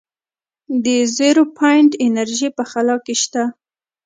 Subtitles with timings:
[0.85, 3.43] د زیرو پاینټ انرژي په خلا کې شته.